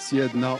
[0.00, 0.58] سيادنا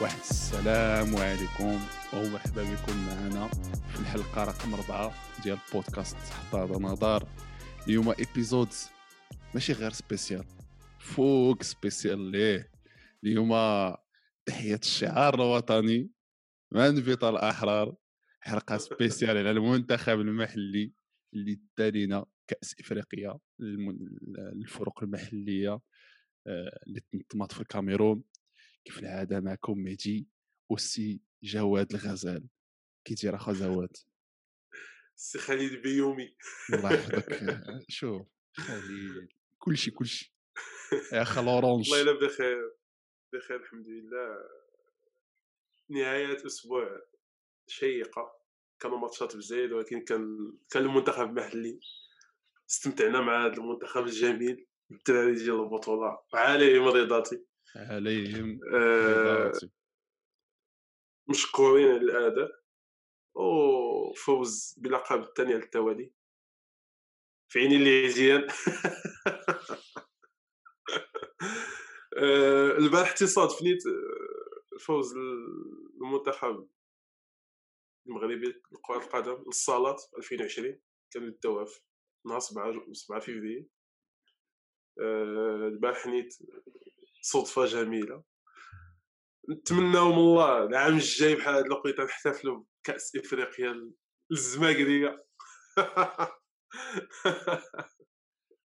[0.00, 1.80] واحد السلام عليكم
[2.12, 3.48] ومرحبا بكم معنا
[3.88, 7.28] في الحلقة رقم أربعة ديال بودكاست تحت نظر
[7.86, 8.68] اليوم épisode
[9.54, 10.44] ماشي غير spécial
[10.98, 12.70] فوق spécial ليه؟
[13.24, 13.52] اليوم
[14.46, 16.10] تحية الشعار الوطني
[16.72, 17.94] منبت الأحرار
[18.40, 20.92] حلقة spécial على المنتخب المحلي
[21.34, 23.38] اللي دالينا كأس إفريقيا
[24.54, 25.80] الفرق المحلية
[26.46, 28.22] آه، اللي تنظمت في الكاميرون.
[28.84, 30.28] كيف العادة معكم مهدي
[30.70, 32.48] والسي جواد الغزال؟
[33.04, 33.96] كي داير أخا جواد.
[35.16, 36.36] السي خالد بيومي.
[36.74, 37.40] الله يحفظك.
[37.88, 38.22] شوف
[38.56, 40.34] خالد كلشي كلشي.
[41.12, 42.74] يا أخا l'orange والله إلا بخير.
[43.32, 44.36] بخير الحمد لله.
[45.88, 47.00] نهاية أسبوع
[47.66, 48.42] شيقة.
[48.80, 51.80] كانوا ماتشات بزايد ولكن كان كان المنتخب المحلي
[52.70, 54.66] استمتعنا مع هذا المنتخب الجميل.
[54.90, 56.18] الدراري ديال البطولة.
[56.34, 57.44] عليهم رضاتي
[57.76, 59.52] عليهم آه
[61.28, 62.62] مشكورين على الاداء
[63.34, 66.12] وفوز بلقب الثاني على التوالي
[67.48, 68.48] في عيني اللي مزيان
[72.16, 73.82] آه البارح تصادفنيت
[74.80, 76.68] فوز المنتخب
[78.06, 81.80] المغربي لكرة القدم للصالات 2020 كان يدوها في
[82.26, 83.66] نهار 7 7 فيفري.
[84.98, 86.38] البارح نيت
[87.24, 88.24] صدفه جميله
[89.50, 93.90] نتمناو من الله العام الجاي بحال هاد الوقيته نحتفلوا بكأس إفريقيا
[94.32, 95.24] الزماكريه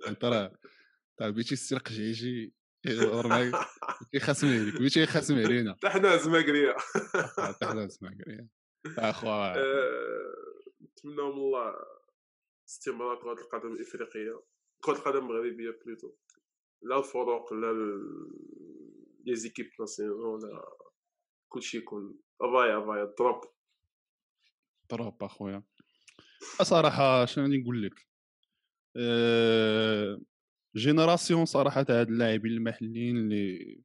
[0.08, 0.52] أنت راه
[1.22, 2.54] بيتي السرق جيجي
[4.12, 5.74] كيخاسم عليك بيتي يخاسم علينا.
[5.76, 6.76] حتى حنا زماكريه
[7.38, 8.48] حتى حنا زماكريه
[8.98, 10.36] اخوا آه،
[10.82, 11.76] نتمناو من الله
[12.70, 14.44] استمرار كرة القدم الإفريقية
[14.84, 16.14] كرة القدم المغربية بلوتو
[16.82, 17.74] لا الفروق لا
[19.26, 20.78] لي زيكيب ناسيونال لا
[21.50, 23.42] كلشي يكون أفايا أفايا دروب
[24.92, 25.64] دروب أخويا.
[26.62, 28.08] صراحة شنو غادي نقول لك؟
[28.98, 30.22] أه...
[30.76, 33.82] جينيراسيون صراحة هاد اللاعبين المحليين اللي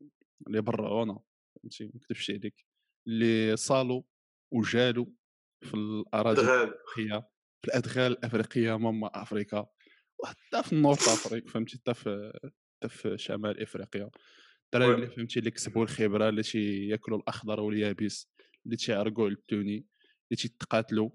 [0.47, 1.19] اللي براونا
[1.55, 2.67] فهمتي ما نكذبش عليك.
[3.07, 4.03] اللي صالوا
[4.53, 5.07] وجالوا
[5.63, 7.29] في الأراضي الأفريقية
[7.63, 9.67] في الأدغال الأفريقية Mama Africa
[10.23, 12.33] وحتى في ال North Africa فهمتي حتى في
[12.89, 14.11] في شمال إفريقيا.
[14.65, 18.31] الدراري اللي فهمتي اللي كسبوا الخبرة اللي تيأكلوا الأخضر واليابس
[18.67, 21.11] اللي تيعرقوا التوني اللي تيتقاتلوا.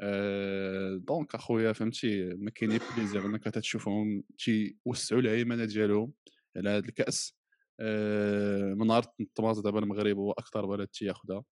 [0.00, 6.12] أه donc أخويا فهمتي ما كاين plaisir إنك تشوفهم تيوسعوا الهيمنه ديالهم
[6.56, 7.38] على هذا الكأس.
[7.80, 11.44] أه من نهار الطماط دابا المغرب هو أكثر بلد تيأخذها.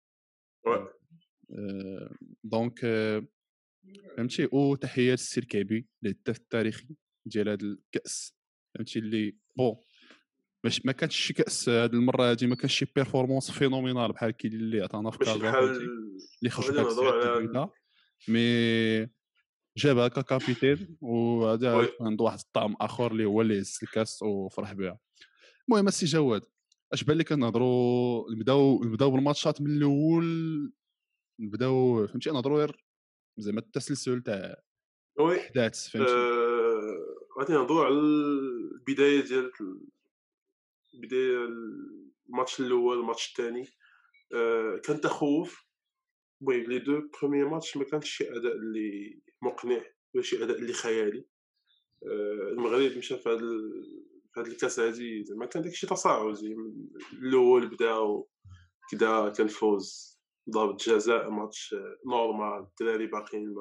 [0.67, 3.27] أه donc أه
[4.17, 6.89] فهمتي وتحية للسير كعبي الهداف التاريخي
[7.27, 8.38] ديال هذا الكأس.
[8.75, 9.77] فهمتي اللي bon
[10.65, 14.49] باش ما كانش شي كأس هذه المرة هذه ما كانش شي performance phénoménale بحال كي
[14.49, 17.69] اللي عطانا في كازا اللي خرج على...
[18.29, 19.09] mais
[19.77, 24.99] جابها ك capitaine وهذا عنده واحد الطعم آخر اللي هو اللي هز الكاس وفرح بها.
[25.69, 26.43] المهم السي جواد.
[26.93, 30.73] اش بان لك نهضروا نبداو نبداو بالماتشات من الأول
[31.41, 32.85] نبداو فهمتي نهضروا غير
[33.39, 34.63] زعما التسلسل تاع
[35.21, 36.13] الاحداث فهمتي.
[36.13, 37.19] أه...
[37.39, 37.95] غادي نهضروا على
[38.89, 39.53] البداية ديال
[40.95, 41.49] بدايه
[42.29, 43.69] الماتش الأول الماتش الثاني
[44.35, 45.69] أه كان تخوف.
[46.43, 49.81] المهم les deux premiers matchs ما كانش شي أداء اللي مقنع
[50.15, 51.25] ولا شي أداء اللي خيالي.
[52.03, 53.39] أه المغرب مشى في هذا
[54.35, 56.57] في الكاس هذه زعما كان داكشي تصاعدي.
[57.13, 58.23] الأول بدا
[58.91, 60.19] كدا كان فوز
[60.51, 61.75] ضربة جزاء match
[62.07, 63.55] normal الدراري باقيين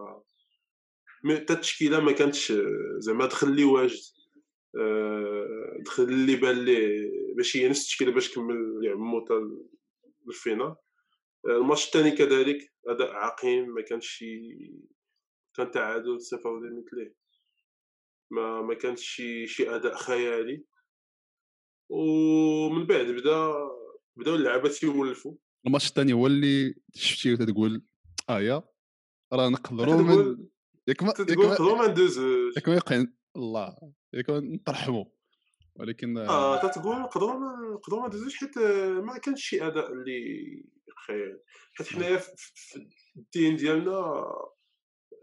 [1.24, 2.54] ما حتى التشكيلة ما كانتش
[2.98, 4.00] زعما دخل لي واجد.
[4.00, 4.17] آه،
[5.80, 9.34] دخل اللي بان ليه ماشي هي نفس التشكيلة باش كمل يعمو حتى
[10.28, 10.76] ال finale
[11.48, 14.58] آه، الماتش الثاني كذلك أداء عقيم ما كانش شي
[15.56, 17.16] كان تعادل صفر ولا مثليه
[18.32, 20.66] ما ما كانش شي شي أداء خيالي.
[21.90, 23.54] ومن بعد بدا
[24.16, 25.34] بداو اللعابه تيولفوا
[25.68, 27.84] الماتش الثاني هو اللي شفتي وتقول
[28.30, 28.64] آه يا
[29.34, 30.48] راه نقدروا من
[30.88, 31.86] ياك ما تقول ما
[32.58, 35.06] ياك ما الله ياك نترحموا
[35.76, 37.34] ولكن آه تتقول نقدروا
[37.74, 38.58] نقدروا ما ندوزوش حيت
[39.04, 40.64] ما كانش شي أداء اللي
[41.08, 41.42] خيال
[41.74, 42.88] حيت حنايا في
[43.18, 44.26] الذهن ديالنا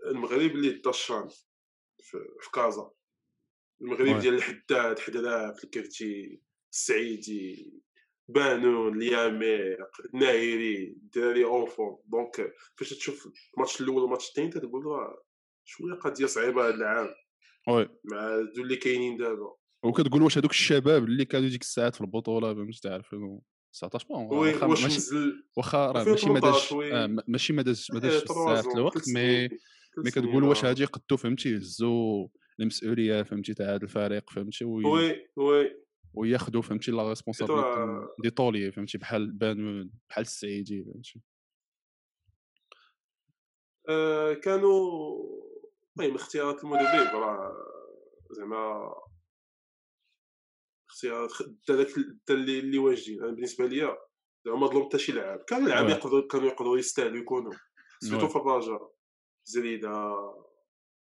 [0.07, 1.29] المغرب اللي دا ال CHAN
[2.03, 2.91] في كازا.
[3.81, 6.41] المغرب ديال الحداد حداد الكرتي
[6.73, 7.83] السعيدي
[8.29, 9.79] بانون الياميق
[10.15, 14.85] الناهري الدراري enfin donc فاش تشوف الماتش الأول والماتش الثاني تقول
[15.65, 17.15] شوية قضية صعيبة هذا العام.
[17.69, 19.55] oui مع ذو اللي كاينين دابا.
[19.85, 23.15] وكتقول واش هذوك الشباب اللي كانوا ديك الساعات في البطولة فهمتي تعرف
[23.73, 25.13] 19 بون واخا ماشي
[25.57, 26.93] واخا راه ماشي ما داش 2013 وي.
[26.95, 29.49] آه، ماشي ما داش ما داش د الوقت مي
[29.99, 30.65] مي كتقول واش.
[30.65, 32.29] هادي قدو فهمتي يهزوا
[32.61, 34.85] المسؤولية فهمتي تاع هذا الفريق فهمتي وي...
[34.85, 35.85] وي وي.
[36.15, 41.21] وياخذوا فهمتي لا ريسبونسابيلتي دي طولي فهمتي بحال بانون بحال السعيدي فهمتي.
[43.89, 45.17] آه، كانوا
[45.99, 47.53] المهم اختيارات المدرب راه
[48.31, 48.95] زعما
[50.91, 51.33] اختيارات
[51.69, 51.89] دا داك
[52.29, 53.99] دا اللي اللي واجدين أنا بالنسبة ليا
[54.47, 55.89] زعما ما ظلمت حتى شي لاعب كانوا لعاب.
[55.89, 57.53] يقدروا كانوا يقدروا يستاهلوا يكونوا
[58.01, 58.29] surtout.
[58.29, 58.95] في الرجاء
[59.45, 59.91] زريده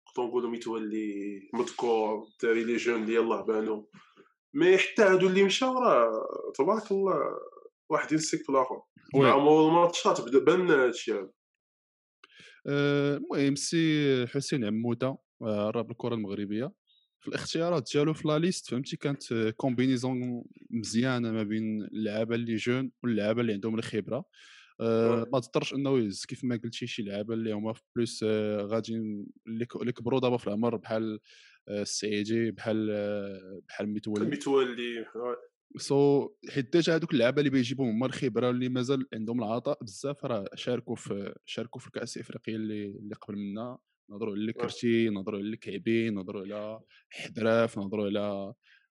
[0.07, 3.83] نقدروا نقولوا متولي مذكور الدراري les jeunes اللي يلاه بانوا
[4.53, 6.11] mais حتى هادو اللي مشاو راه
[6.55, 7.39] تبارك الله
[7.89, 8.81] واحد ينسك في الآخر.
[9.15, 11.31] مع الماتشات بان هادشي هذا
[12.67, 16.71] المهم سي حسين عموته آه، راب الكرة المغربية
[17.19, 22.91] في الاختيارات ديالو في la liste فهمتي كانت combinaison مزيانة ما بين اللعابة les jeunes
[23.03, 24.25] واللعابة اللي عندهم الخبرة
[24.81, 25.27] آه،.
[25.33, 29.27] ما تضطرش إنه يهز كيف ما قلتي شي لعابة اللي هما في plus آه، غاديين
[29.47, 31.19] اللي كبروا دابا في العمر بحال
[31.69, 32.87] السعيدي بحال
[33.67, 35.05] بحال متولي متولي.
[35.77, 40.45] سو حيت déjà هذوك اللعابة اللي بيجيبوهم هما الخبره اللي مازال عندهم العطاء بزاف راه
[40.55, 43.77] شاركوا في شاركوا في الكأس الإفريقية اللي اللي قبل منا.
[44.09, 46.79] نهضروا على كرتي نهضروا على كعبي نهضروا على
[47.09, 48.19] حدراف نهضروا على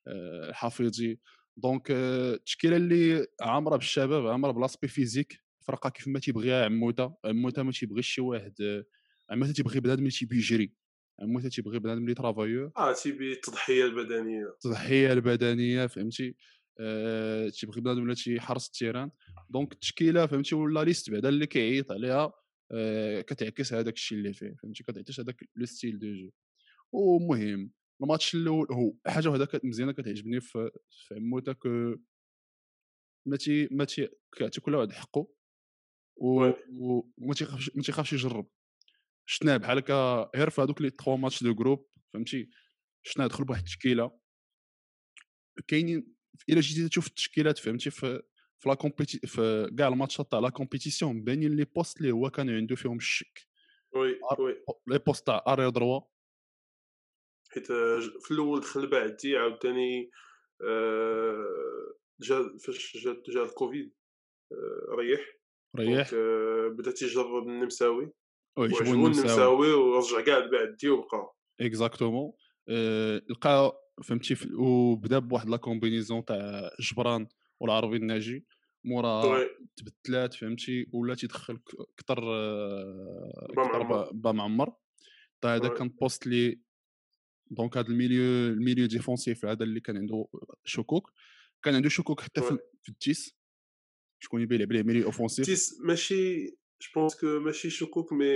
[0.06, 1.18] آه، الحفيظي.
[1.56, 7.14] donc آه، التشكيلة اللي عامرة بالشباب عامرة ب l'aspect physique فرقة كيف ما تيبغيها عموتة
[7.24, 8.84] عموتة ما تيبغيش شي واحد آه،
[9.30, 10.74] عموتة تيبغي بنادم اللي تيبي يجري
[11.20, 14.46] عموتة تيبغي بنادم اللي travailleur آه تيبي التضحية البدنية.
[14.48, 16.36] التضحية البدنية فهمتي؟
[16.80, 19.10] آه، تيبغي بنادم ولا تيحرس ال terrain.
[19.50, 22.32] donc التشكيلة فهمتي و la liste بعدا اللي كيعيط عليها
[22.72, 26.30] آه، كتعكس هذاك الشيء اللي فيه فهمتي كتعكس هذاك le style de jeu
[26.92, 27.72] ومهم
[28.02, 31.96] الماتش الأول هو حاجة وحدة مزيانة كتعجبني في في عموته que
[33.26, 35.28] ما تي ما تي كيعطي كل واحد حقه
[36.16, 38.48] وما تيخافش ما تيخافش يجرب.
[39.26, 42.50] شفناه بحال هكا غير في هذوك les 3 matchs de groupe فهمتي
[43.06, 44.20] شفنا دخل بواحد التشكيلة
[45.68, 46.14] كاينين
[46.48, 48.22] إلا جيتي تشوف التشكيلات فهمتي؟ في
[48.58, 52.50] في la compéti- في كاع الماتشات تاع la compétition باينين les postes اللي هو كان
[52.50, 53.48] عنده فيهم الشك.
[53.94, 54.20] Oui.
[54.38, 54.64] Oui.
[54.86, 56.00] les postes تاع arrière droit.
[57.52, 60.10] حيت آه، في الأول دخل بعدي عاوتاني
[60.68, 63.94] آه، جا فاش جا جا الكوفيد
[64.52, 65.20] آه، ريح.
[65.76, 66.10] ريح.
[66.78, 68.12] بدأ تيجرب النمساوي.
[68.58, 69.72] وعجبو النمساوي.
[69.72, 72.32] ورجع كاع بعدي وبقى exactement
[73.30, 77.26] لقى فهمتي؟ وبدا بواحد la combinaison تاع جبران
[77.60, 78.44] والعربي الناجي
[78.84, 79.46] مورا
[79.76, 84.72] تبدلات فهمتي؟ ولا تيدخل ك- كتر آه، با معمر.
[85.44, 85.68] هذا.
[85.68, 86.60] كان بوست لي
[87.50, 88.22] دونك هذا الميليو
[88.52, 90.26] الميليو ديفونسيف هذا اللي كان عنده
[90.64, 91.12] شكوك.
[91.62, 92.58] كان عنده شكوك حتى في.
[92.82, 93.34] في التيس.
[94.22, 98.26] شكون يبي يلعب ليه ميليو اوفونسيف تيس ماشي جو بونس كو ماشي شكوك مي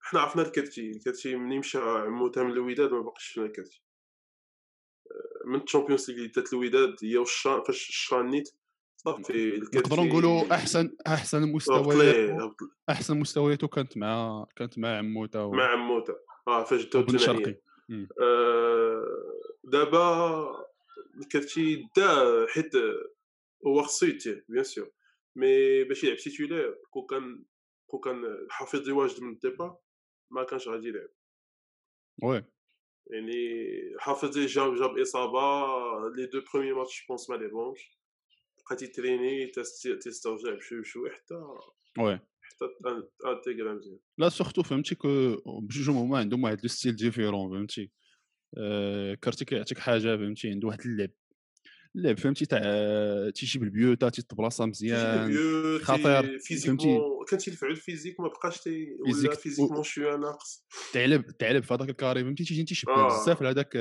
[0.00, 0.90] حنا عرفنا الكرتي.
[0.90, 3.82] الكرتي ملي مشى عموته من الوداد ما بقاش شفنا الكرتي.
[5.46, 8.50] من ال Champions League اللي دات الوداد هي والشان فاش الشان نيت
[8.96, 12.56] صافي نقدروا نقولوا احسن أحسن هبط مستويات هبط
[12.90, 16.14] أحسن مستوياته كانت مع كانت مع عموته و- مع عموته
[16.48, 17.60] آه فاش داو وبن الثمانية شرقي.
[17.88, 18.08] مم.
[18.20, 19.04] آه،
[19.64, 20.66] دابا
[21.20, 22.72] الكرتي دا حيت
[23.66, 24.90] هو خصو يتيه bien sûr.
[25.36, 27.44] mais باش يلعب titulaire كون كان
[27.86, 29.76] كون كان حافظ واجد من ال départ
[30.30, 31.08] ما كانش غادي يلعب.
[32.22, 32.44] Oui.
[33.10, 33.32] يعني
[33.98, 35.40] حافظي جاب جاب إصابة
[36.16, 37.98] les deux premiers matchs pense ما لعبهمش
[38.66, 39.46] بقى تيتريني
[40.02, 41.34] تيسترجع بشوي بشوي حتى
[41.98, 43.98] oui حتى in- intégra مزيان.
[44.18, 47.90] لا surtout فهمتي que بجوجهم هما عندهم واحد le style différent فهمتي؟
[48.58, 51.10] آه كارتي كيعطيك حاجة فهمتي؟ عنده واحد اللعب.
[51.96, 52.60] اللعب فهمتي تاع
[53.30, 59.12] تيجي بالبيوتا تيتبلاصا مزيان تيجي خطير، تي physiquement كان تيلفعو الفيزيك ما بقاش تي ولا
[59.14, 60.64] فيزيك- فيزيكمون شوية ناقص.
[60.92, 63.22] تعلب تعلب في هذاك الكاري فهمتي؟ تيجي تيشبه آه.
[63.22, 63.76] بزاف لهذاك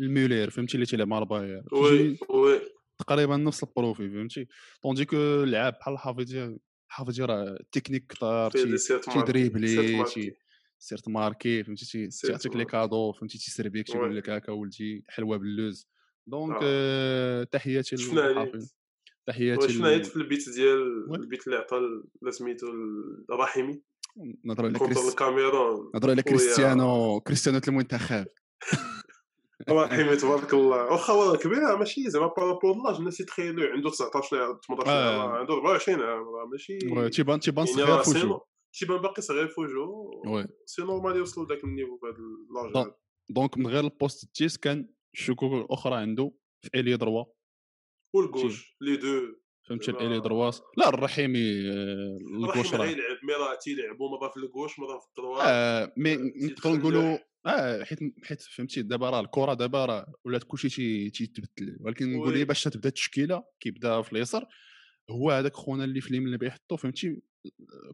[0.00, 2.60] الميولير فهمتي؟ اللي تيلعب مع الباير وي وي.
[2.98, 4.46] تقريبا نفس البروفي فهمتي؟
[4.82, 6.56] طوندي كو اللعاب بحال الحافظي
[6.88, 9.68] الحافظي راه تكنيك كثر في تي- دي سيرت ماركي تيدريبلي
[10.78, 11.62] سيرت ماركي.
[11.64, 12.64] فهمتي؟ تيعطيك لي.
[12.64, 14.16] كادو فهمتي؟ تيسربيك تيقول.
[14.16, 15.88] لك هكا ولدي حلوة باللوز.
[16.26, 16.60] دونك آه.
[16.62, 18.72] آه، تحياتي للحافظ
[19.26, 21.14] تحياتي شفنا نيت في البيت ديال.
[21.14, 21.80] البيت اللي عطى
[22.30, 22.66] سميتو
[23.30, 23.82] الرحيمي؟
[24.44, 28.26] نهضروا على كريس الكاميرون نهضروا على كريستيانو كريستيانو المنتخب.
[29.70, 30.84] رحيمي تبارك الله.
[30.92, 35.20] واخا هو كبير ماشي زعما par rapport l'âge الناس يتخيلوا عنده 19 عام 18 عام
[35.20, 35.26] آه.
[35.26, 36.78] راه عنده 24 عام ماشي
[37.10, 39.88] تيبان تيبان يعني صغير نو- تيبان باقي صغير في وجهه
[40.26, 42.94] oui c'est normal يوصلوا لذاك ال niveau في هذا l'âge donc- هذا.
[43.30, 46.32] donc من غير ال poste dix كان الشكوك الاخرى عنده
[46.62, 47.24] في الي دروا
[48.14, 49.36] والكوش لي دو.
[49.68, 51.60] فهمتي الالي درواس لا الرحيمي
[52.44, 52.86] الكوش راه.
[52.86, 57.84] يلعب مي راه تيلعبوا مره في الكوش مره في الدرواس آه مي نقدروا نقولوا آه
[57.84, 62.64] حيت حيت فهمتي دابا راه الكرة دابا راه ولات كلشي تيتبدل ولكن نقول لي باش
[62.64, 64.46] تبدا التشكيلة كيبدا في اليسار
[65.10, 67.22] هو هذاك خونا اللي في اليمين اللي بيحطو فهمتي؟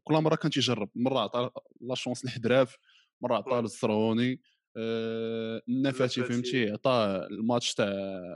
[0.05, 1.51] كل مرة كان تيجرب مرة عطى
[1.81, 2.77] لا شونس لحدراف
[3.21, 4.39] مرة عطى للزروني آه
[4.77, 7.87] النفاتي فهمتي؟ عطى الماتش تاع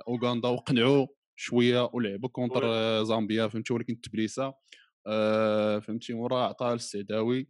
[0.08, 2.62] أوغندا وقنعوا شوية ولعبوا كونتر
[3.04, 4.54] زامبيا فهمتي؟ ولكن التبريسه
[5.06, 7.48] آه فهمتي؟ وراه عطى للسعداوي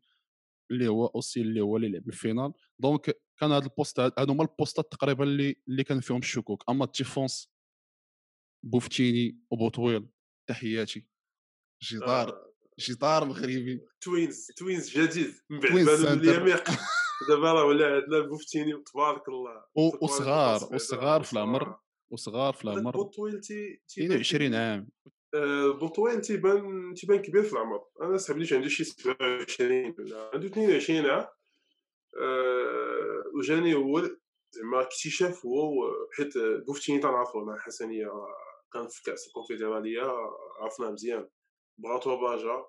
[0.70, 2.52] اللي هو أوسي اللي هو اللي لعب الفينال.
[2.78, 6.64] دونك كان هذا البوست هادو هما البوستات تقريبا اللي اللي كان فيهم الشكوك.
[6.68, 7.52] أما التيفونس
[8.64, 10.08] بوفتيني وبوطويل
[10.48, 11.06] تحياتي.
[11.82, 12.52] جدار آه.
[12.80, 13.80] جدار مغربي.
[14.00, 16.64] twins twins جديد من بعد بانون اليميق.
[17.28, 19.64] دابا راه ولا عندنا بوفتيني تبارك الله.
[20.02, 21.76] وصغار وصغار في العمر
[22.10, 22.52] وصغار.
[22.52, 22.90] في العمر.
[22.90, 24.88] بوطويل تي 20 عام.
[25.34, 27.84] آه، بوطويل تيبان تيبان كبير في العمر.
[28.02, 31.26] أنا صاحبي عنده شي 27 ولا عنده 22 عام.
[32.22, 34.00] أه وجاني هو
[34.50, 38.10] زعما اكتشاف هو حيت بوفتيني تنعرفو مع حسنيه
[38.72, 40.02] كان في كأس الكونفدرالية
[40.60, 41.28] عرفناه مزيان.
[41.78, 42.64] بغاتو باجا.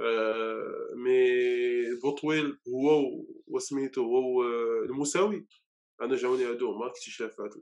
[0.00, 1.87] أه mais
[2.18, 4.42] بوطويل هو وسميتو هو
[4.84, 5.46] المساوي
[6.02, 7.54] أنا جاوني هادو هما اكتشافات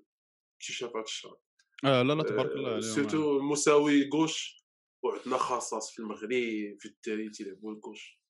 [0.54, 1.36] اكتشافات الشهر
[1.84, 4.64] آه لا لا تبارك الله عليهم surtout المساوي gauche
[5.04, 6.30] وعندنا خصاص في المغرب
[6.78, 8.21] في الدراري تيلعبوا ال gauche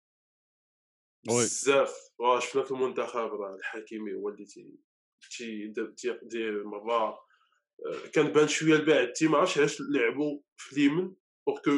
[1.26, 1.94] بزاف.
[2.20, 4.78] راه شفنا في المنتخب راه الحكيمي هو اللي تي
[5.96, 7.18] تيدير مرة
[8.12, 11.14] كان بان شوية الباعد ما عرفتش علاش لعبوا في اليمن
[11.46, 11.70] بوركو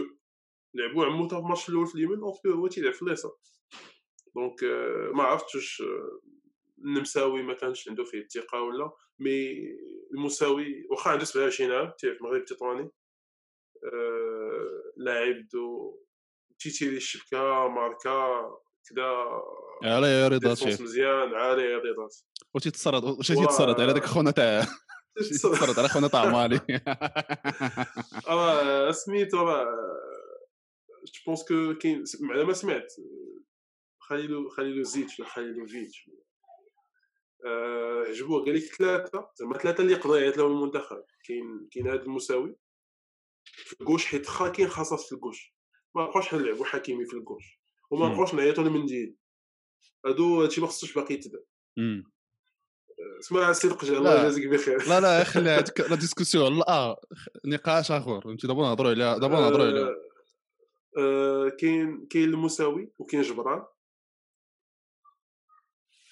[0.75, 3.37] لعبوا عمو في الماتش الأول في اليمن بوركو هو تيلعب في اليسار
[4.35, 4.65] دونك
[5.15, 5.83] ما عرفتش واش
[6.79, 8.91] النمساوي ما كانش عنده فيه الثقة ولا.
[9.19, 9.53] مي
[10.15, 12.91] المساوي واخا عنده 27 عام تيلعب في المغرب التطواني؟
[14.97, 15.97] لاعب دو
[16.59, 18.51] تيتيري الشبكة ماركا
[18.89, 19.07] كذا
[19.85, 22.09] على رضا مزيان يا رضا.
[22.55, 24.67] وتيتصرد واش تيتصرد على داك خونا تاع
[25.29, 26.61] تيتصرد على خونا تاع مالي؟
[28.29, 29.65] راه سميتو راه
[31.05, 32.93] je pense que كاين على ما سمعت
[34.09, 36.11] خليلو خليلو زيتش ولا خليلوفيتش
[38.09, 41.05] عجبوه قال لك ثلاثة زعما ثلاثة اللي يعيط لهم المنتخب.
[41.25, 42.57] كاين كاين هذا المساوي
[43.45, 45.55] في ال gauche حيت خا كاين خصاص في ال gauche
[45.95, 47.61] ما نبقاوش نلعبوا حكيمي في ال gauche
[47.91, 49.17] وما نبقاوش نعيطوا لمنديل
[50.07, 51.39] هادو هادشي ما خصوش باقي يتبع.
[53.21, 54.89] اسمع السيد لقجع الله يجازيك بخير.
[54.89, 57.01] لا لا خلي هذيك la discussion لا
[57.45, 58.21] نقاش آخر.
[58.21, 59.95] فهمتي؟ دابا نهضروا عليها دابا نهضروا عليها.
[61.51, 63.65] كاين كاين المساوي وكاين جبران.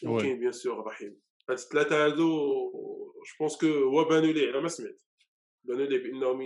[0.04, 4.68] وكاين bien sûr رحيم هاد الثلاثه هادو je pense que هو بانوا ليه على ما
[4.68, 5.00] سمعت
[5.64, 6.42] بانوا ليه بانهم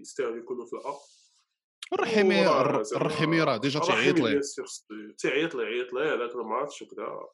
[0.00, 0.94] يستاهلوا يكونوا في الأ
[1.92, 2.46] الرحيمي
[2.96, 4.40] الرحيمي راه déjà تيعيط ليه
[5.18, 7.28] تيعيط ليه عيط ليه هذاك الماتش وكذا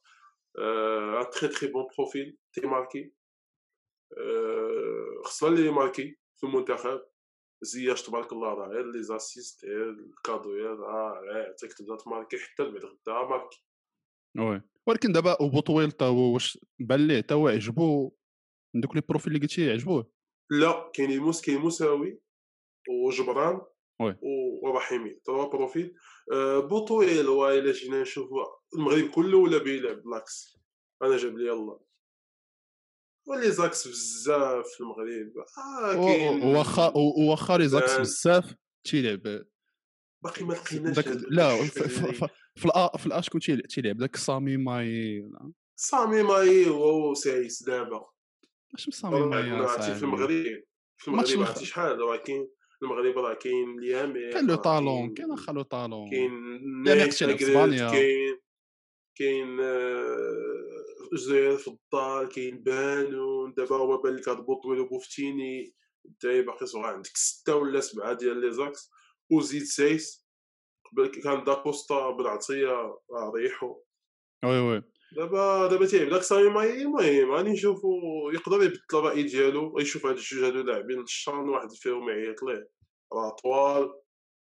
[0.59, 3.13] un très très bon profil تيماركي
[5.25, 7.03] خصنا اللي ماركي في المنتخب
[7.63, 13.29] زياش تبارك الله راه غير les assists غير الكادويات راه تبدا تماركي حتى لبعد غدا
[13.29, 13.65] ماركي
[14.39, 18.13] oui ولكن دابا وبوطويل تا هو واش بان ليه تا هو عجبو
[18.75, 20.13] دوك les profils اللي قلتي عجبوه.
[20.51, 22.21] لا كاين مساوي
[22.89, 23.61] وجبران
[24.01, 24.17] oui
[24.63, 25.95] ورحيمي trois profils.
[26.33, 30.59] أه بوطويل إلا جينا نشوفوا المغرب كله ولا بيلعب بالعكس
[31.03, 31.81] أنا جاب لي الله
[33.29, 35.33] و les axes بزاف في المغرب.
[35.59, 36.93] آه كاين واخا
[37.29, 39.45] واخا les axes بزاف تيلعب
[40.25, 41.59] باقي ما لقيناش لا
[42.55, 45.25] في الأ في الأ شكون تيلعب داك سامي ماي
[45.77, 48.07] سامي ماي هو سايس دابا.
[48.75, 50.63] اش سامي ماي في المغرب
[50.97, 52.49] في المغرب عرفتي شحال راه كاين
[52.83, 56.11] المغرب راه كاين ليامي كاين لو طالون كاين واخا لو طالون.
[56.11, 56.33] كاين
[56.83, 58.39] نايت كاين
[59.15, 59.57] كاين
[61.13, 65.75] جزير في الدار كاين بانون دابا هو بان لك هاد بوطويل بوفتيني
[66.07, 68.91] انت باقي صغار عندك ستة ولا سبعة ديال لي زاكس
[69.31, 70.22] وزيد سايس.
[71.25, 72.99] كان داكوستا بالعطية
[73.35, 73.77] ريحو
[74.45, 74.83] وي وي
[75.17, 77.89] دابا دابا تيلعب داك سامي ماي المهم غادي نشوفو
[78.35, 82.69] يقدر يبدل الراي ديالو يشوف هاد الجوج هادو لاعبين الشان واحد فيهم يعيط ليه.
[83.13, 83.95] راه طوال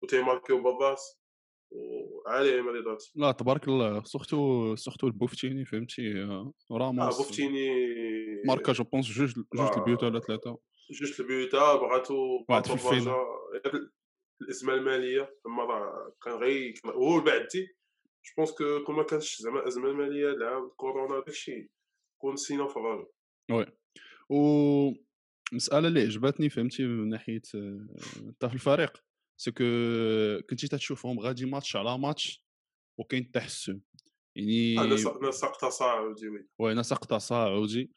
[0.04, 1.22] وتيماركيو بالراس
[1.72, 6.14] وعالي مريضات لا تبارك الله سورتو سورتو البوفتيني فهمتي؟
[6.72, 7.16] راموس.
[7.16, 7.70] آه بوفتيني.
[8.46, 10.58] ماركا جو بونس جوج جوج البيوتا ولا ثلاثة.
[10.92, 13.14] جوج البيوتا بغاتو واحد في الفين
[14.42, 17.68] الإزمة المالية تما كان غير هو بعدتي
[18.26, 21.72] جو بونس كو كون ما كانش زعما الازمه الماليه العام كورونا داكشي
[22.22, 23.06] كون سينا فرج
[23.52, 23.66] وي.
[24.30, 24.94] و
[25.54, 29.04] مسألة اللي عجبتني فهمتي من ناحية انت في الفريق
[29.38, 29.64] سكو
[30.50, 32.46] كنتي تشوفهم غادي ماتش على ماتش
[33.00, 33.82] وكاين التحسن
[34.36, 34.76] يعني
[35.22, 37.92] نسق تصاعدي وي وي نسق تصاعدي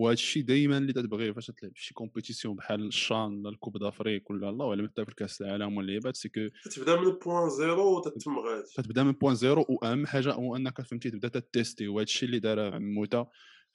[0.00, 4.48] وهذا الشيء دائما اللي تتبغيه فاش تلعب شي كومبيتيسيون بحال الشان ولا الكوب دافريك ولا
[4.48, 8.38] الله اعلم حتى في الكاس العالم ولا اللعيبات سي كو تبدا من point zéro وتتم
[8.38, 8.66] غادي.
[8.76, 12.74] تبدا من point zéro وأهم حاجة هو أنك فهمتي تبدا تتيستي وهذا الشيء اللي دار
[12.74, 13.26] عموتة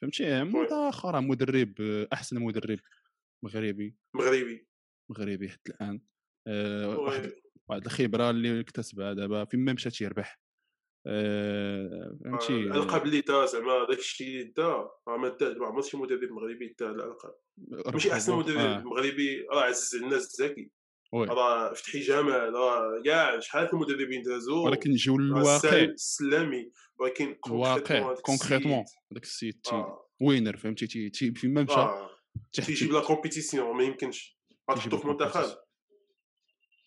[0.01, 1.81] فهمتي؟ عموتة آخر مدرب
[2.13, 2.79] أحسن مدرب
[3.43, 3.95] مغربي.
[4.13, 4.67] مغربي.
[5.09, 6.01] مغربي حتى الآن.
[6.47, 7.31] أه واحد
[7.67, 10.44] واحد الخبرة اللي اكتسبها دابا فين ما مشى تيربح
[11.05, 16.31] فهمتي؟ الالقاب اللي دا زعما داك الشيء اللي دا ما دا ما عمر شي مدرب
[16.31, 17.35] مغربي دا الألقاب.
[17.93, 18.83] ماشي أحسن مدرب آه.
[18.83, 20.71] مغربي راه على الناس الزكي
[21.13, 25.77] راه فتحي جمال راه كاع شحال المدربين دازوا ولكن نجيو للواقع.
[25.77, 29.59] السلامي ولكن الواقع concrètement داك السيد.
[29.71, 30.09] آه.
[30.21, 34.37] winner فهمتي؟ تي فين ما مشى تيجيب la compétition ما يمكنش.
[34.71, 35.64] غتحطو في منتخب.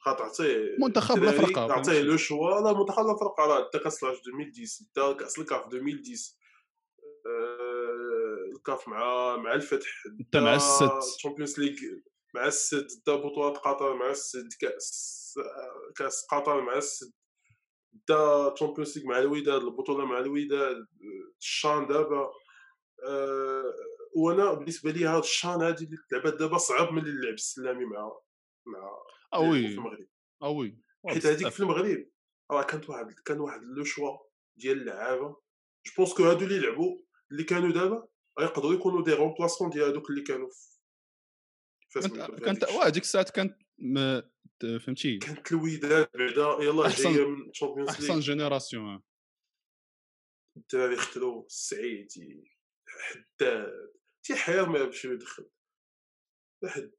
[0.05, 2.61] تعطيه منتخب لا فرقه تعطيه le choix.
[2.61, 6.39] لا منتخب لا فرقه راه دا كاس لاج 2010 دا كاس الكاف 2010
[8.57, 9.89] الكاف مع مع الفتح
[10.33, 11.77] دا مع السد Champions League
[12.35, 15.39] مع السد دا بطولات قطر مع السد كاس
[15.97, 17.13] كاس قطر مع السد
[18.09, 20.87] دا Champions League مع الوداد البطولة مع الوداد
[21.41, 22.31] الشان دابا.
[24.17, 28.13] وأنا بالنسبة لي هذا الشان هذه اللي لعبات دابا صعب من اللي لعب السلامي مع
[28.67, 28.97] مع
[29.35, 29.69] آه oui.
[29.69, 30.09] في المغرب
[30.43, 30.79] آه oui.
[31.09, 32.07] حيت هذيك في المغرب
[32.51, 34.19] راه كانت واحد كان واحد le choix
[34.57, 35.49] ديال اللعابة.
[35.87, 38.09] je pense que هادو اللي لعبوا اللي كانوا دابا
[38.41, 42.01] يقدروا يكونوا des remplaçants ديال هادوك اللي كانوا في
[42.45, 43.57] كانت واه ديك الساعات كانت
[44.61, 49.03] فهمتي؟ كانت الوداد بعدا يلاه جاية من Champions أحسن génération
[50.57, 52.59] الدراري اختلوا السعيدي
[52.89, 53.73] حداد
[54.23, 55.51] تيحير ما باش يدخل.
[56.63, 56.91] واحد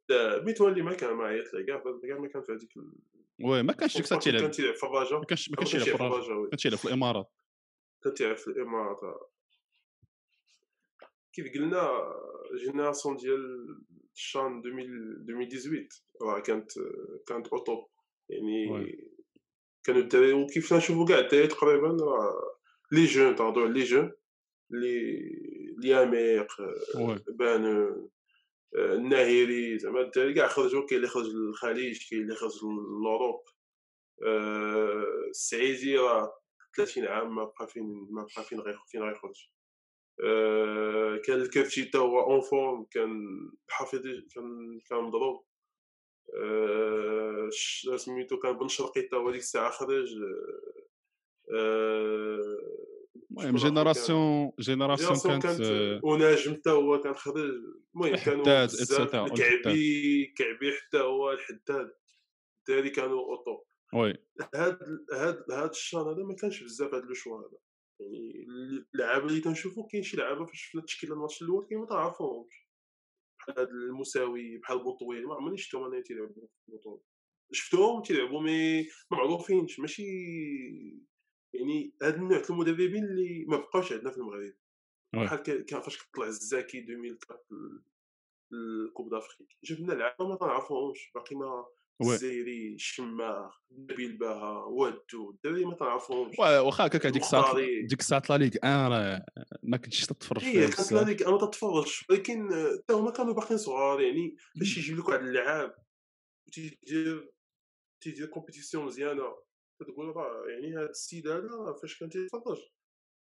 [0.46, 2.74] ميتولي ما كان معايا كاع كاع ما كان في هذيك
[3.44, 5.96] oui ما كانش ديك الساعة تيلعب كان تيلعب في الرجاء ما كانش ما كانش في
[5.96, 7.32] الرجاء كان تيلعب في الإمارات.
[8.04, 9.00] كان تيلعب في الإمارات
[11.34, 12.14] كيف قلنا
[12.66, 13.68] génération ديال
[14.16, 15.88] الشان 2018
[16.22, 16.72] راه كانت
[17.28, 17.88] كانت au top
[18.30, 18.98] يعني
[19.84, 22.58] كانوا الدراري وكيف نشوفوا كاع الدراري تقريبا راه
[22.92, 24.12] les jeunes تهضروا على les jeunes
[24.70, 25.20] لي
[25.78, 26.48] لياميق
[27.28, 28.12] بانو.
[28.76, 32.64] الناهيري زعما الدراري كاع خرجوا كاين اللي خرج للخليج كاين اللي خرج
[33.04, 33.44] l'Europe
[35.30, 36.40] السعيدي راه
[36.78, 39.50] 30 عام ما بقى فين ما بقى فين غير فين غيخرج.
[41.26, 43.12] كان الكرتشي حتى هو en forme كان
[43.70, 44.02] حافظ
[44.36, 45.46] كان كان مضروب.
[47.98, 50.16] سميتو كان بن شرقي حتى هو ديك الساعة خرج.
[53.32, 57.38] المهم génération génération كانت وناجم حتى هو كان خرج
[57.96, 58.66] المهم كانوا
[59.28, 61.92] كعبي كعبي حتى هو الحداد.
[62.60, 63.64] الدراري كانوا au top
[63.94, 64.14] oui.
[64.56, 64.80] هاد
[65.14, 67.58] هاد هاد الشان هذا ما كانش بزاف هاد le choix هذا.
[68.00, 68.48] يعني
[68.94, 72.70] اللعابه اللي كنشوفو كاين شي لعابه فاش شفنا التشكيله الماتش الأول كاين ما تعرفهمش.
[73.40, 77.02] بحال هاد المساوي بحال بوطويل ما عمرني شفتهم أنا تيلعبوا في البطولة.
[77.52, 80.04] شفتهم تيلعبوا mais ما معروفينش ماشي
[81.70, 84.54] يعني هاد النوع المدربين اللي ما بقاوش عندنا في المغرب.
[85.14, 87.44] بحال كان فاش طلع الزاكي 2004
[88.54, 89.58] ال coupe d'Afrique.
[89.64, 91.66] جبنا لعابه ما تعرفوهمش باقي ما
[92.02, 97.56] الزيري الشماغ نبيل باها ودو الدراري ما تعرفوهمش واخا هكاك ديك الساعة
[97.88, 99.26] ديك الساعة la Ligue 1 راه
[99.64, 103.58] ما كنتش تتفرج فيها هي كانت لا ليغ أنا تتفرج ولكن حتى هما كانوا باقيين
[103.58, 105.76] صغار يعني باش يجيب لك واحد اللعاب
[106.52, 107.32] تيدير
[108.02, 109.49] تيدير compétition مزيانة.
[109.80, 112.62] كتقول راه يعني هذا السيد هذا فاش كان تيتفرج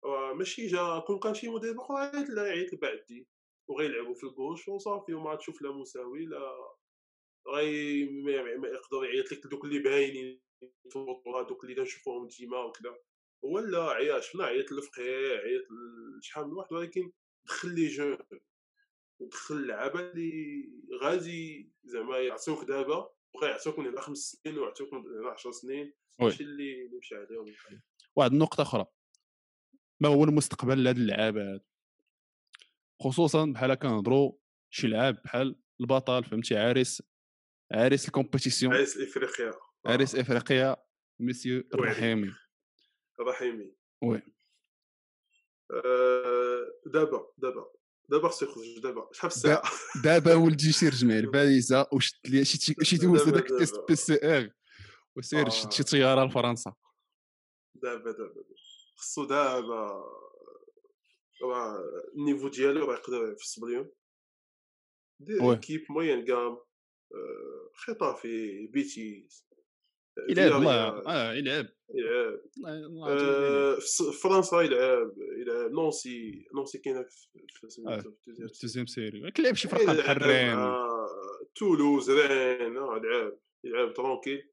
[0.06, 3.28] راه ماشي جا كون كان شي مدرب اخر عيط لا يعيط لبعدي.
[3.69, 6.56] وغيلعبوا في الكوش وصافي وما تشوف لا مساوي لا
[7.48, 10.41] غي ما يقدر يعيط لك دوك اللي باينين
[10.89, 12.98] في البطوله دوك اللي نشوفوهم ديما وكذا
[13.43, 15.65] ولا عيط شفنا عيط للفقيه عيط
[16.19, 17.12] لشحال من واحد ولكن
[17.45, 18.17] دخل لي جون.
[19.19, 20.69] ودخل اللعابه اللي
[21.02, 23.10] غادي زعما يعطيوك دابا.
[23.78, 27.46] من هنا خمس سنين ويعطيوك من هنا 10 سنين هادشي اللي اللي مشى عليهم
[28.15, 28.86] واحد النقطه أخرى.
[30.00, 31.62] ما هو المستقبل لهاد اللعابة؟
[33.02, 34.32] خصوصا بحال كنهضروا
[34.70, 37.04] شي لعاب بحال البطل فهمتي؟ عريس
[37.72, 38.74] عريس ال compétition.
[38.74, 39.54] عريس إفريقيا.
[39.86, 40.78] عريس إفريقيا
[41.20, 42.32] مسيو الرحيمي.
[43.20, 43.76] الرحيمي.
[44.02, 44.22] oui.
[45.72, 47.79] أه دابا دابا.
[48.10, 49.63] دابا خصو يخرج دابا شحال في الساعة
[50.04, 54.50] دابا ولدي شي رجع الباليزه وشد لي شي شي دوز هذاك ال test PCR
[55.17, 55.50] وسير آه.
[55.50, 56.74] شد شي طياره لفرنسا
[57.76, 58.43] دابا دابا
[58.95, 60.04] خصو دابا
[61.43, 61.84] راه
[62.17, 63.91] النيفو ديالو راه يقدر يفصل اليوم
[65.19, 66.58] دير كيب موين كام
[67.74, 69.50] خطافي بيتيس
[70.30, 79.21] يلعب الله آه يلعب يلعب في فرنسا يلعب يلعب نونسي نونسي كاينة في التوزيام سيري
[79.21, 80.58] ما كيلعبش في فرقه بحال رين
[81.56, 84.50] تولوز رين لعب يلعب tranquille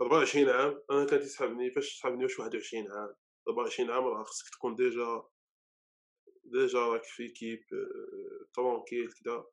[0.00, 3.14] 24 عام أنا كان تيسحبني فاش تسحبني؟ واش 21 عام؟
[3.48, 5.22] 24 عام راه خصك تكون déjà
[6.44, 7.60] déjà راك في équipe
[8.54, 9.44] tranquille كدا.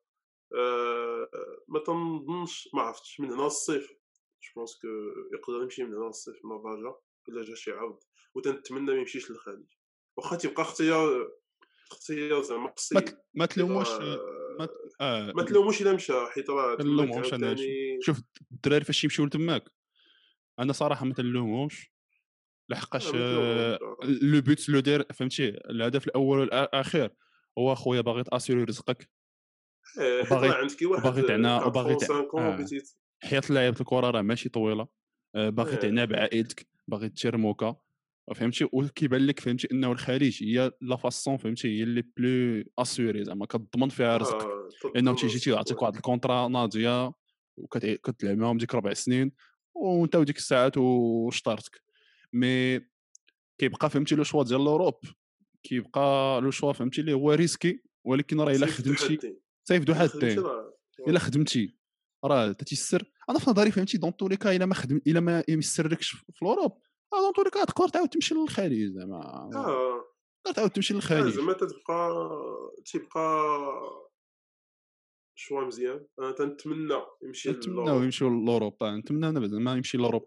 [0.54, 1.30] أه
[1.68, 3.90] ما تنظنش ما عرفتش من هنا الصيف
[4.42, 4.88] je pense que
[5.32, 6.94] يقدر يمشي من هنا الصيف نافاجا
[7.28, 7.98] إلا جا شي عرض.
[8.34, 9.66] وتنتمنى ما يمشيش للخارج.
[10.18, 11.30] واخا تيبقى اختيار
[11.90, 13.02] اختيار زعما قصير
[13.34, 13.88] ما تلوموش
[14.58, 14.68] ما
[15.00, 15.32] آه.
[15.32, 17.26] ما تلوموش إلا مشى حيت راه تلوموش
[18.00, 18.20] شوف
[18.52, 19.64] الدراري فاش يمشيو لتماك.
[20.58, 21.92] أنا صراحة ما تلومهمش.
[22.68, 23.78] لحقاش آه،
[24.22, 27.10] le but le dire فهمتي؟ الهدف الأول والاخير
[27.58, 29.10] هو خويا باغي t'assurer رزقك
[29.98, 31.96] إيه، باغي عندك واحد باغي تعنا وباغي
[32.34, 32.66] آه.
[33.22, 34.88] حياة لعيبة الكرة راه ماشي طويلة.
[35.34, 35.76] باغي إيه.
[35.78, 37.76] تعنا بعائلتك باغي دير موكا.
[38.34, 43.46] فهمتي وكيبان لك فهمتي انه الخارج هي la façon فهمتي هي اللي plus assurée زعما
[43.46, 44.42] كتضمن فيها رزقك.
[44.42, 47.12] آه لأنه تيجي تيعطيك واحد ال contrat ناضية
[47.56, 49.32] وكتلعب معاهم ديك ربع سنين
[49.74, 51.82] وأنت وديك الساعات وشطارتك.
[52.32, 52.80] mais
[53.58, 54.94] كيبقى فهمتي le choix ديال l'Europe
[55.62, 60.44] كيبقى le choix فهمتي اللي هو risqué ولكن راه إلا خدمتي صيف دو حدين.
[61.08, 61.76] إلا خدمتي
[62.24, 63.04] راه تيسر.
[63.30, 66.42] أنا في نظري فهمتي dans tous les cas إلا ما خدم إلا ما يسركش في
[66.42, 66.82] ال Europe.
[67.14, 69.50] les cas تقدر تعاود تمشي للخارج زعما.
[69.54, 70.68] آه.
[70.68, 71.28] تمشي للخارج.
[71.28, 72.26] زعما تبقى
[72.84, 73.48] تيبقى
[75.34, 76.06] choix مزيان.
[76.18, 80.26] أنا تنتمنى يمشي نتمنى يمشي l'Europe نتمنى أنا ما يمشي l'Europe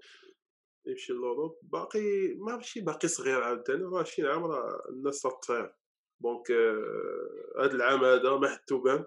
[0.86, 3.84] يمشي l'Europe باقي ماشي باقي صغير عاوتاني.
[3.84, 5.76] راه 20 عام راه الناس تطير.
[6.20, 6.52] donc
[7.60, 9.06] هذا العام هذا ما حد تبان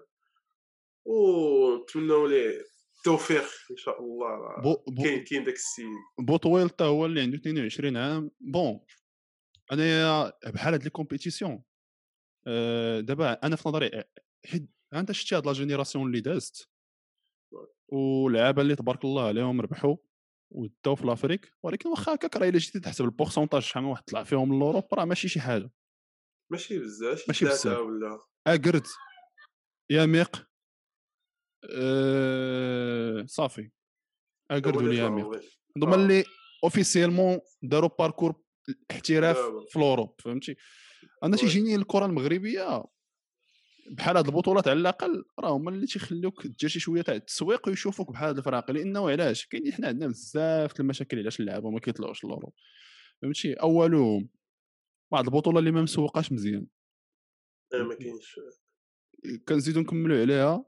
[1.05, 2.65] ونتمنوا ليه
[3.07, 4.61] التوفيق إن شاء الله.
[4.61, 5.85] بو بو كاين كاين داك السيد.
[6.19, 8.31] بوطويل حتى هو اللي عنده 22 عام.
[8.39, 8.79] bon
[9.71, 11.63] أنا بحال هاد les compétitions
[12.47, 14.03] أه دابا أنا في نظري
[14.45, 16.69] حيت أنت شتي هاد la génération اللي دازت
[17.87, 19.97] واللعابه اللي تبارك الله عليهم ربحوا
[20.51, 24.03] وداو في l'Afrique ولكن واخا هكاك راه إلا جيتي تحسب ال pourcentage شحال من واحد
[24.03, 25.71] طلع فيهم l'Europe راه ماشي شي حاجة.
[26.51, 27.77] ماشي بزاف ماشي بزاف.
[27.77, 28.19] ولا.
[28.47, 28.87] اكرد
[29.91, 30.47] ياميق
[31.71, 33.25] أه...
[33.25, 33.69] صافي.
[34.51, 35.41] اكرد ولا ياميق
[35.77, 36.23] هذوما اللي
[36.63, 38.35] officiellement داروا parcours
[38.91, 39.37] احتراف
[39.69, 40.55] في l'Europe فهمتي؟
[41.23, 42.83] أنا تيجيني الكره المغربية
[43.91, 48.11] بحال هاد البطولات على الأقل راه هما اللي تيخليوك دير شي شوية تاع التسويق ويشوفوك
[48.11, 52.53] بحال هاد الفرق لأنه علاش؟ كاين حنا عندنا بزاف المشاكل علاش اللعابه ما كيطلعوش l'Europe
[53.21, 54.29] فهمتي؟ أولهم
[55.11, 56.67] واحد البطولة اللي ما مسوقاش مزيان.
[57.73, 58.39] آه ما كاينش.
[59.47, 60.65] كنزيدو نكملوا عليها.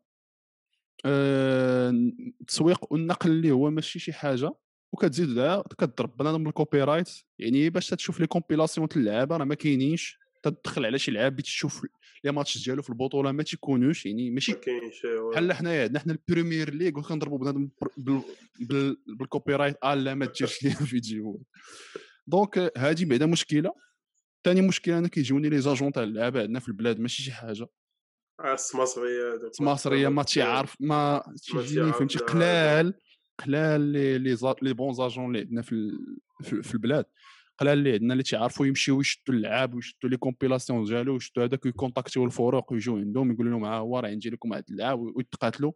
[1.07, 4.51] التسويق والنقل اللي هو ماشي شي حاجة
[4.91, 10.19] وكتزيد كضرب بنادم ال copyright يعني باش تشوف les compilations تاع اللعابة راه ما كاينينش.
[10.43, 11.83] تدخل على شي لعاب تشوف
[12.23, 14.53] les matchs ديالو في البطولة ما تيكونوش يعني ماشي
[15.31, 17.69] بحال حنايا عندنا حنا البريمير ليغ وكنضربوا بنادم
[19.07, 21.41] بال copyright آه لا ما ديرش les vidéos
[22.27, 23.71] donc هذه بعدا مشكلة.
[24.43, 27.67] ثاني مشكلة أنا كيجوني les agents تاع اللعابة عندنا في البلاد ماشي شي حاجة.
[28.45, 32.93] السماصريه السماصريه ما تيعرف ما تيجيني فهمتي قلال
[33.45, 35.91] قلال les les bons agents اللي عندنا في
[36.41, 37.05] في البلاد
[37.59, 42.25] قلال اللي عندنا اللي تيعرفوا يمشيو يشدوا اللعاب ويشدوا les compilations ديالو ويشدوا هذاك ويكونتاكتيو
[42.25, 45.71] الفروق ويجوا عندهم يقولوا لهم ها هو راه عندي لكم واحد اللعاب ويتقاتلوا.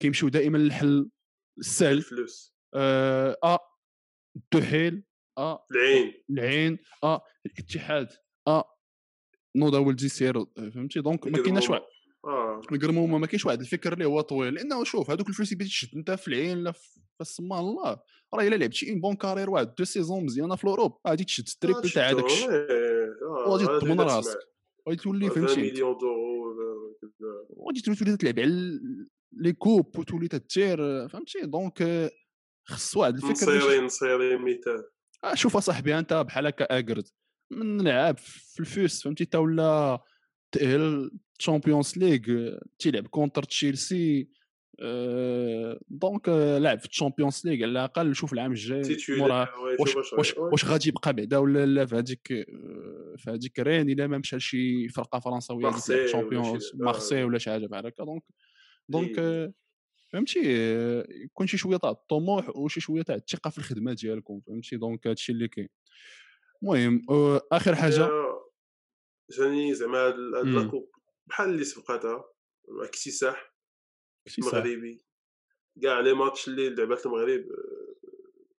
[0.00, 1.10] كيمشيو دائما للحل
[1.58, 1.96] السهل.
[1.96, 2.54] الفلوس.
[2.74, 3.58] آه, آه
[4.36, 5.04] الدحيل
[5.38, 6.14] آه العين.
[6.30, 8.08] العين آه الاتحاد
[8.48, 8.64] آه
[9.56, 11.82] نوضه ولدي سير فهمتي؟ donc ما كايناش واحد
[12.72, 14.54] القرمومه ما كاينش واحد الفكر اللي هو طويل.
[14.54, 16.72] لأنه شوف هذوك الفلوس اللي تشد انت في العين لا
[17.20, 18.00] السما الله.
[18.34, 20.98] راه إلا لعبتي une bonne carrière واحد deux saisons مزيانة في l'Europe.
[21.08, 22.48] غادي تشد triple تاع هذاك الشيء.
[23.46, 24.38] وغادي تضمن راسك.
[24.88, 26.56] غادي تولي فهمتي؟ مليون دورو
[27.56, 28.80] وغادي تولي تلعب على
[29.32, 32.10] les coupes وتولي تدير فهمتي؟ donc
[32.68, 34.84] خص واحد الفكر نصيري نصيري مثال
[35.24, 37.08] آه شوف اصاحبي أنت بحال هكا اكرد
[37.52, 40.00] من لعاب في الفوس فهمتي؟ تا ولا
[40.52, 44.28] تأهل تشامبيونز ليغ تيلعب contre تشيلسي
[44.80, 48.82] أه donc لعب في الشامبيونز ليغ على الأقل شوف العام الجاي
[49.80, 52.28] واش واش واش غادي يبقى بعدا ولا لا؟ في هذيك
[53.16, 55.64] في هذيك رين إلا ما مشى لشي فرقة فرنساوية
[56.04, 58.22] الشامبيونز مارسي ولا شي حاجة بحال هكا donc
[58.88, 59.16] donc
[60.08, 60.40] فهمتي؟
[61.24, 65.32] يكون شي شوية تاع الطموح وشي شوية تاع الثقة في الخدمة ديالكم فهمتي؟ دونك هادشي
[65.32, 65.68] اللي كاين.
[66.62, 67.06] المهم
[67.52, 68.08] آخر حاجة؟
[69.30, 70.14] جاني زعما هاد
[70.46, 70.90] la coupe
[71.26, 72.24] بحال اللي سبقاتها
[72.82, 73.54] اكتساح
[74.38, 75.04] مغربي.
[75.82, 77.44] كاع les matchs اللي لعبات المغرب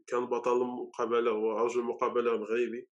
[0.07, 2.89] كان بطل المقابله هو رجل المقابله مغربي.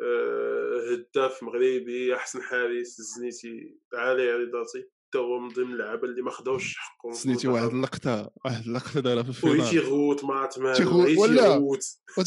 [0.00, 6.30] آه، هداف مغربي أحسن حارس الزنيتي عالي رضاتي حتى هو من ضمن اللعابة اللي ما
[6.30, 10.24] خداوش حقهم زنيتي واحد اللقطة واحد اللقطة دارها في ال finale تيغوت
[10.58, 11.54] ما تيغوت ولا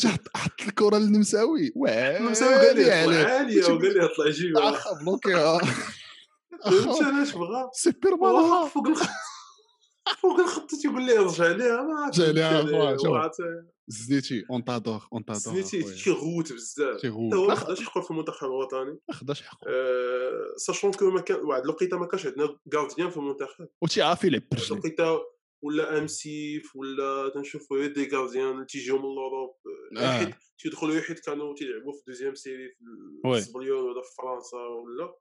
[0.08, 1.72] حط حط الكرة للنمساوي.
[2.18, 5.60] النمساوي قال لي عاليه وقال لي طلع جيبها بلوكيها
[6.66, 7.70] فهمت؟ علاش بغا؟
[8.34, 9.10] من فوق الخط.
[10.18, 13.32] فوق الخط تيقول لي رجع ليها ما رجع ليها
[13.88, 17.02] زنيتي on t'adore on t'adore زنيتي تيغوت بزاف.
[17.02, 19.68] تيغوت هو ما خداش حقه في المنتخب الوطني ما خداش حقه
[20.58, 24.72] sachant que ما كان واحد الوقيتة ما كانش عندنا gardien في المنتخب وتيعرف يلعب برجليه
[24.72, 25.20] الوقيتة
[25.62, 29.56] ولا امسيف ولا تنشوفوا des gardiens تيجيو من لوروب
[29.98, 35.16] حيت تيدخلوا حيت كانوا تيلعبوا في deuxième série في السبليون ولا في فرنسا ولا.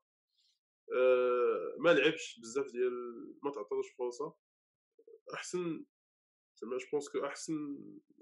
[1.79, 2.93] ما لعبش بزاف ديال
[3.43, 4.33] ما تعطيوش فرصة.
[5.33, 5.85] أحسن
[6.61, 7.77] زعما je pense que أحسن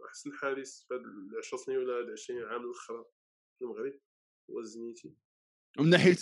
[0.10, 1.02] أحسن حارس في هاد
[1.38, 3.06] 10 سنين ولا هاد 20 عام الأخرى
[3.58, 4.00] في المغرب
[4.52, 5.13] هو الزنيتي
[5.80, 6.17] من ناحية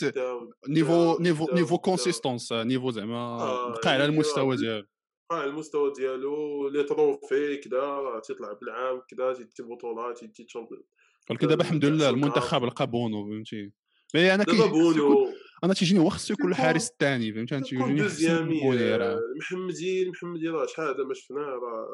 [0.70, 3.38] niveau niveau niveau consistance niveau زعما
[3.70, 4.88] بقى على المستوى ديالو.
[5.30, 10.84] بقى على المستوى ديالو les trophées كدا تيطلع بالعام كدا تيدي بطولات تيدي champion
[11.30, 13.72] ولكن دابا الحمد لله المنتخب لقى بونو فهمتي.
[14.16, 15.34] mais أنا دابا بونو.
[15.66, 20.66] أنا تيجيني هو خصو يكون الحارس الثاني فهمتي تيجيني deuxième المحمدي المحمدي راه.
[20.66, 21.88] شحال هذا ما شفناه راه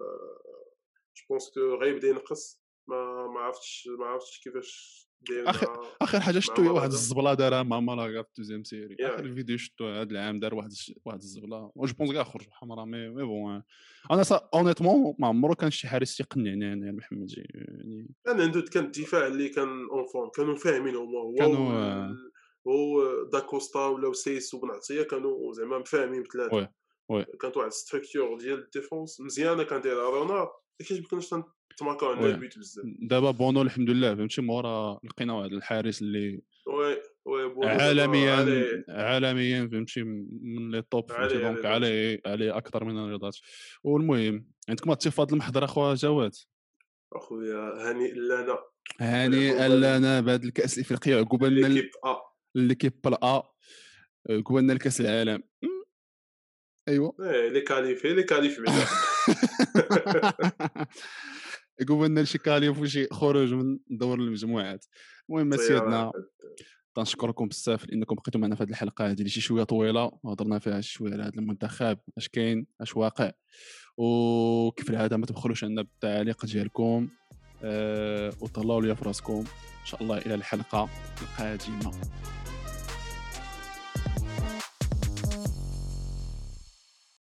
[1.17, 2.61] je pense que غيبدا ينقص.
[2.87, 5.67] ما ما عرفتش ما عرفتش كيفاش آخر
[6.01, 8.95] آخر حاجة شفتو هي واحد الزبلة دارها مع مالاغا في ال deuxième série.
[8.99, 10.69] آخر فيديو شفتو هذا العام دار واحد
[11.05, 11.71] واحد الزبلة.
[11.77, 13.63] je pense كاع خرج حمراء mais mais bon
[14.11, 18.15] أنا ça honnêtement ما عمرو كان شي حارس تيقنعني أنا محمد يعني.
[18.27, 22.31] أنا عنده كان الدفاع اللي كان en forme كانوا فاهمين هما هو كانوا
[22.67, 26.69] هو داكوستا ولا سايس وبن عطية كانوا زعما مفاهمين بثلاثة.
[27.09, 31.29] oui كانت واحد structure ديال ال défense مزيانه كان دايرها كيفاش ما كناش
[31.77, 32.85] تماركاو عندنا البيت بزاف.
[32.85, 40.03] دابا بونو الحمد لله فهمتي؟ مورا لقينا واحد الحارس اللي oui oui عالميا عالميا فهمتي؟
[40.03, 43.37] من les top فهمتي؟ donc عليه عليه أكثر من الرياضات.
[43.83, 46.35] والمهم عندكم اتفاض المحضر أخويا جواد؟
[47.13, 48.59] أخويا هاني لنا
[48.99, 51.83] هاني لنا بهذا الكأس الافريقيه عقوبه لنا
[52.55, 53.43] ليكيب ا
[54.29, 55.43] عقوبه لنا الكاس العالم.
[56.87, 58.61] ايوا إيه لي كاليفي لي كاليفي
[61.79, 64.85] يقول لنا شي كاليف وشي خروج من دور المجموعات.
[65.29, 66.11] المهم سيدنا
[66.95, 69.05] تنشكركم بزاف لأنكم بقيتوا معنا في هذه الحلقة.
[69.05, 72.97] هذه اللي شي شوية طويلة وهضرنا فيها شي شوية على هذا المنتخب أش كاين أش
[72.97, 73.31] واقع.
[73.97, 77.09] وكيف العادة ما تبخلوش عنا بالتعليق ديالكم.
[77.63, 79.43] أه وطلعوا لي في راسكم.
[79.81, 80.89] إن شاء الله إلى الحلقة
[81.21, 81.91] القادمة.